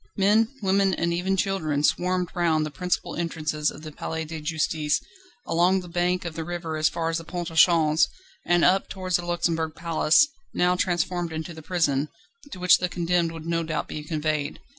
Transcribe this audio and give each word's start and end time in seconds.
Men, 0.17 0.47
women, 0.63 0.95
and 0.95 1.13
even 1.13 1.37
children 1.37 1.83
swarmed 1.83 2.29
round 2.33 2.65
the 2.65 2.71
principal 2.71 3.15
entrances 3.15 3.69
of 3.69 3.83
the 3.83 3.91
Palais 3.91 4.25
de 4.25 4.41
Justice, 4.41 4.99
along 5.45 5.81
the 5.81 5.87
bank 5.87 6.25
of 6.25 6.33
the 6.33 6.43
river 6.43 6.75
as 6.75 6.89
far 6.89 7.09
as 7.09 7.19
the 7.19 7.23
Pont 7.23 7.51
au 7.51 7.53
Change, 7.53 8.07
and 8.43 8.65
up 8.65 8.89
towards 8.89 9.17
the 9.17 9.23
Luxembourg 9.27 9.75
Palace, 9.75 10.25
now 10.55 10.75
transformed 10.75 11.31
into 11.31 11.53
the 11.53 11.61
prison, 11.61 12.09
to 12.51 12.59
which 12.59 12.79
the 12.79 12.89
condemned 12.89 13.31
would 13.31 13.45
no 13.45 13.61
doubt 13.61 13.87
be 13.87 14.03
conveyed. 14.03 14.59